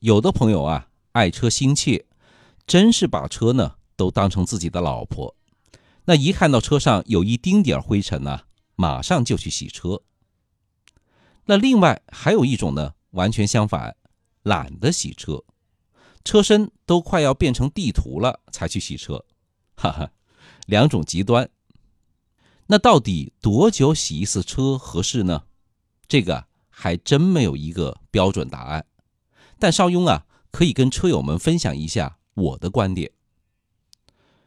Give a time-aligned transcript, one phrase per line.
[0.00, 2.06] 有的朋友啊，爱车心切，
[2.66, 5.34] 真是把车呢都当成自己的老婆。
[6.04, 8.42] 那一看到车上有一丁点灰尘呢，
[8.76, 10.02] 马上就去洗车。
[11.46, 13.96] 那另外还有一种呢，完全相反，
[14.44, 15.42] 懒得洗车，
[16.24, 19.24] 车身都快要变成地图了才去洗车，
[19.74, 20.12] 哈哈，
[20.66, 21.50] 两种极端。
[22.68, 25.42] 那到底多久洗一次车合适呢？
[26.06, 28.86] 这个还真没有一个标准答案。
[29.58, 33.10] 但邵雍啊，可以跟车友们分享一下我的观点。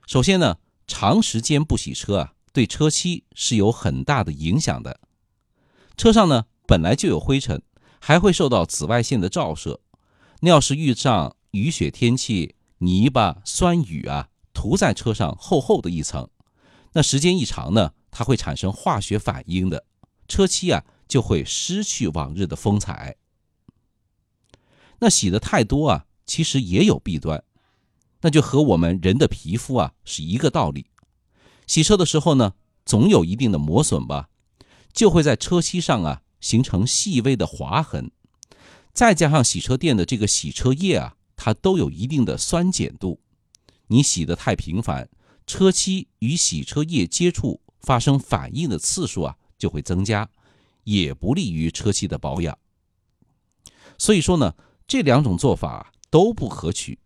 [0.07, 0.57] 首先呢，
[0.88, 4.99] 长时间不洗车啊，对车漆是有很大的影响的。
[5.97, 7.61] 车上呢本来就有灰尘，
[7.99, 9.81] 还会受到紫外线的照射。
[10.41, 16.30] 那要是遇上雨雪天气，泥巴、酸雨啊，涂在车上厚厚的一层，
[16.93, 19.85] 那时间一长呢，它会产生化学反应的，
[20.27, 23.17] 车漆啊就会失去往日的风采。
[25.01, 27.44] 那洗的太多啊，其实也有弊端，
[28.21, 30.85] 那就和我们人的皮肤啊是一个道理。
[31.66, 32.53] 洗车的时候呢，
[32.85, 34.30] 总有一定的磨损吧，
[34.93, 38.11] 就会在车漆上啊形成细微的划痕。
[38.93, 43.19] 再加上洗车店的这个洗车液啊，它都有一定的酸碱度，
[43.88, 45.09] 你洗的太频繁，
[45.47, 50.30] 车漆与洗车液接触发生反应的次数啊就会增加，
[50.83, 52.55] 也不利于车漆的保养。
[53.97, 54.53] 所以说呢。
[54.92, 57.00] 这两种做法都不可取。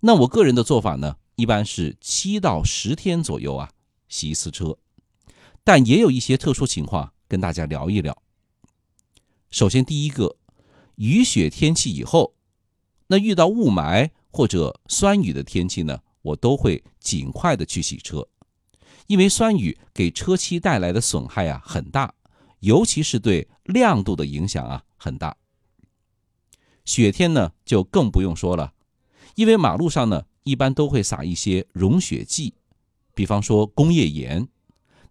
[0.00, 3.70] 那我个人的做法呢，一般是七到十天左右啊
[4.08, 4.76] 洗一次车，
[5.62, 8.20] 但也有一些特殊情况跟大家聊一聊。
[9.52, 10.34] 首先，第一个，
[10.96, 12.34] 雨雪天气以后，
[13.06, 18.26] 那遇到雾霾或者酸雨的天气呢，我都会尽快的去洗车，
[19.06, 22.12] 因为酸雨给车漆带来的损害啊很大，
[22.58, 25.36] 尤其是对亮度的影响啊很大。
[26.84, 28.74] 雪天呢，就更不用说了，
[29.36, 32.54] 因为马路上呢，一般都会撒一些融雪剂，
[33.14, 34.48] 比方说工业盐，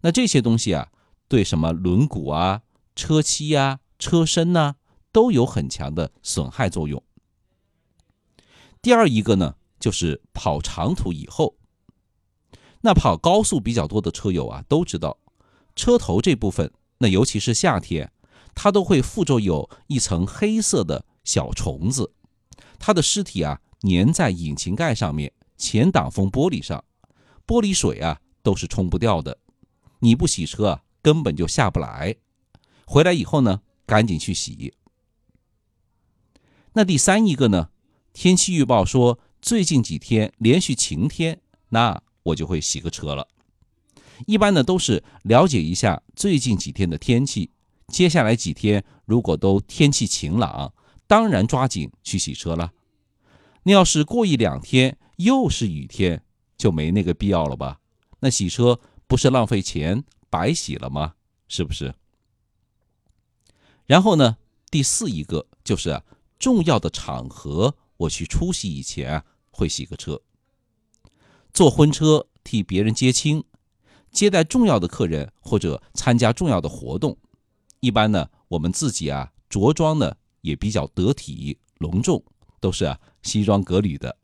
[0.02, 0.88] 那这些东西啊，
[1.26, 2.62] 对什么轮毂啊、
[2.94, 4.76] 车漆呀、车身呢，
[5.10, 7.02] 都有很强的损害作用。
[8.80, 11.56] 第二一个呢，就是跑长途以后，
[12.82, 15.18] 那跑高速比较多的车友啊，都知道，
[15.74, 18.12] 车头这部分，那尤其是夏天，
[18.54, 21.04] 它都会附着有一层黑色的。
[21.24, 22.12] 小虫子，
[22.78, 26.84] 它的尸体啊粘在引擎盖上面、前挡风玻璃上，
[27.46, 29.38] 玻璃水啊都是冲不掉的。
[30.00, 32.16] 你不洗车啊，根本就下不来。
[32.86, 34.74] 回来以后呢，赶紧去洗。
[36.74, 37.70] 那第三一个呢，
[38.12, 43.28] 天气预报说最近几天连续晴天，那我就会洗个车了。
[44.26, 47.50] 一般呢都是了解一下最近几天的天气，
[47.88, 50.72] 接下来几天如果都天气晴朗。
[51.14, 52.72] 当然抓紧去洗车了。
[53.62, 56.24] 那要是过一两天又是雨天，
[56.58, 57.78] 就没那个必要了吧？
[58.18, 61.14] 那洗车不是浪费钱，白洗了吗？
[61.46, 61.94] 是不是？
[63.86, 64.38] 然后呢，
[64.72, 66.02] 第四一个就是，
[66.36, 70.20] 重要的场合我去出席以前啊，会洗个车。
[71.52, 73.44] 坐婚车替别人接亲，
[74.10, 77.16] 接待重要的客人或者参加重要的活动，
[77.78, 80.16] 一般呢，我们自己啊着装呢。
[80.44, 82.22] 也比较得体隆重，
[82.60, 84.14] 都是啊西装革履的。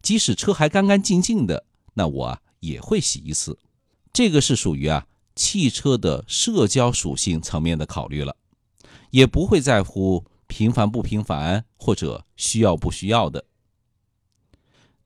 [0.00, 3.58] 即使车还干干净净的，那我啊也会洗一次。
[4.12, 5.04] 这个是属于啊
[5.34, 8.36] 汽车的社交属性层面的考虑了，
[9.10, 13.44] 也不会在乎频繁不频繁或者需要不需要的。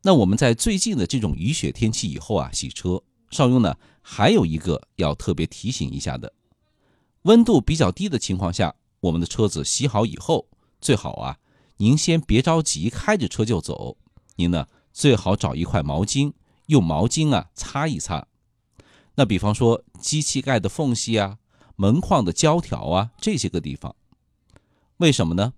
[0.03, 6.35] 那我们在最近的这种雨雪天气以后啊洗车，邵雍呢还有一个要特别提醒一下的，
[7.23, 8.75] 温度比较低的情况下。
[9.07, 10.49] 我们的车子洗好以后，
[10.81, 11.39] 最好啊，
[11.77, 13.97] 您先别着急开着车就走。
[14.37, 16.33] 您呢，最好找一块毛巾，
[16.67, 18.27] 用毛巾啊擦一擦。
[19.15, 21.39] 那比方说机器盖的缝隙啊、
[21.77, 23.95] 门框的胶条啊这些个地方。
[24.99, 25.55] 为什么呢？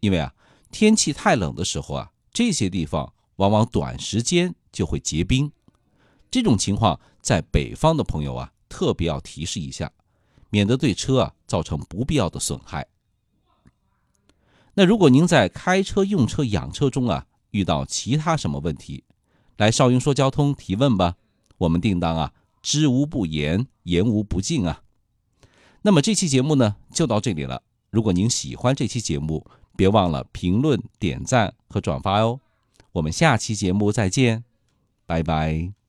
[0.00, 0.34] 因为啊，
[0.72, 5.52] 天气太冷的时候啊，这些地方往往短时间就会结冰。
[6.30, 9.92] 这种情况在北方的朋友啊，特别要提示一下。
[10.50, 12.86] 免得对车啊造成不必要的损害。
[14.74, 19.04] 那如果您在开车、用车、养车中啊遇到其他什么问题，
[19.56, 21.16] 来少云说交通提问吧，
[21.58, 22.32] 我们定当啊
[22.62, 24.82] 知无不言，言无不尽啊。
[25.82, 27.62] 那么这期节目呢就到这里了。
[27.90, 29.46] 如果您喜欢这期节目，
[29.76, 32.40] 别忘了评论、点赞和转发哦。
[32.92, 34.44] 我们下期节目再见，
[35.06, 35.79] 拜拜。